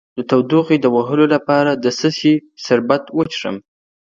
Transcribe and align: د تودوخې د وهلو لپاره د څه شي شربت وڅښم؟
د 0.17 0.19
تودوخې 0.29 0.77
د 0.81 0.85
وهلو 0.95 1.25
لپاره 1.35 1.71
د 1.83 1.85
څه 1.99 2.09
شي 2.17 2.33
شربت 2.63 3.03
وڅښم؟ 3.17 3.55